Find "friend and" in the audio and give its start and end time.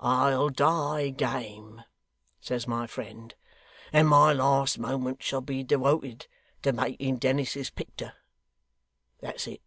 2.88-4.08